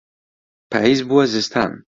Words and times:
پاییز 0.71 0.99
بووە 1.07 1.23
زستان. 1.33 1.71